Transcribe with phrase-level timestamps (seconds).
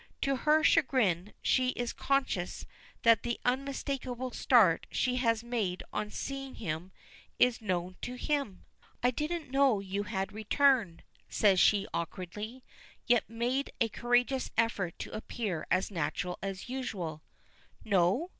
[0.21, 2.65] To her chagrin, she is conscious
[3.03, 6.91] that the unmistakable start she had made on seeing him
[7.37, 8.65] is known to him.
[9.03, 12.63] "I didn't know you had returned," says she awkwardly,
[13.05, 17.21] yet made a courageous effort to appear as natural as usual.
[17.85, 18.29] "No?